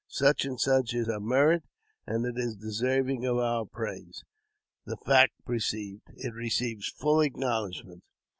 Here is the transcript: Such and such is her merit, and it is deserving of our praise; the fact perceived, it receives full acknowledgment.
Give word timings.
Such 0.07 0.45
and 0.45 0.59
such 0.59 0.95
is 0.95 1.05
her 1.05 1.19
merit, 1.19 1.63
and 2.07 2.25
it 2.25 2.33
is 2.35 2.55
deserving 2.55 3.23
of 3.23 3.37
our 3.37 3.65
praise; 3.67 4.23
the 4.83 4.97
fact 4.97 5.33
perceived, 5.45 6.07
it 6.15 6.33
receives 6.33 6.87
full 6.89 7.21
acknowledgment. 7.21 8.01